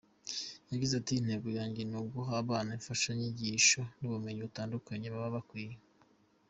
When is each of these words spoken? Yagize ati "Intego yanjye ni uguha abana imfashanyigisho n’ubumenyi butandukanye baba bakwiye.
Yagize 0.71 0.93
ati 0.97 1.11
"Intego 1.15 1.47
yanjye 1.59 1.81
ni 1.89 1.95
uguha 2.01 2.31
abana 2.43 2.69
imfashanyigisho 2.77 3.81
n’ubumenyi 3.99 4.41
butandukanye 4.47 5.07
baba 5.13 5.35
bakwiye. 5.37 5.75